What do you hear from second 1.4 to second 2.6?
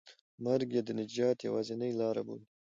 یوازینۍ لاره بولي.